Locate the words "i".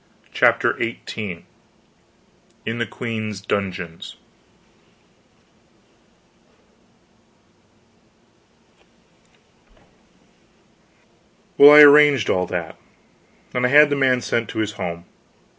11.71-11.81, 13.63-13.69